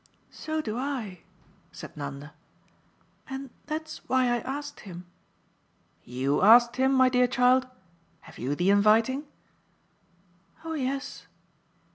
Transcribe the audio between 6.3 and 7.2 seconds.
asked him, my